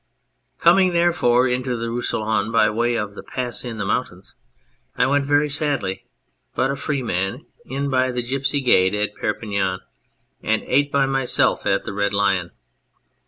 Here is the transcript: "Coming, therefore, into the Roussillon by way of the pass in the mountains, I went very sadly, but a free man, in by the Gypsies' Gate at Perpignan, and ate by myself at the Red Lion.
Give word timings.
"Coming, 0.57 0.93
therefore, 0.93 1.47
into 1.47 1.77
the 1.77 1.91
Roussillon 1.91 2.51
by 2.51 2.71
way 2.71 2.95
of 2.95 3.13
the 3.13 3.21
pass 3.21 3.63
in 3.63 3.77
the 3.77 3.85
mountains, 3.85 4.33
I 4.97 5.05
went 5.05 5.27
very 5.27 5.47
sadly, 5.47 6.07
but 6.55 6.71
a 6.71 6.75
free 6.75 7.03
man, 7.03 7.45
in 7.67 7.87
by 7.91 8.09
the 8.09 8.23
Gypsies' 8.23 8.65
Gate 8.65 8.95
at 8.95 9.13
Perpignan, 9.13 9.81
and 10.41 10.63
ate 10.65 10.91
by 10.91 11.05
myself 11.05 11.67
at 11.67 11.83
the 11.83 11.93
Red 11.93 12.15
Lion. 12.15 12.49